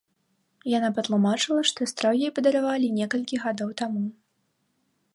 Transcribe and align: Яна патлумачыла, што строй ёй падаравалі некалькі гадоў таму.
Яна 0.77 0.89
патлумачыла, 0.99 1.61
што 1.71 1.79
строй 1.93 2.15
ёй 2.29 2.35
падаравалі 2.39 2.87
некалькі 2.99 3.35
гадоў 3.45 3.69
таму. 3.83 4.05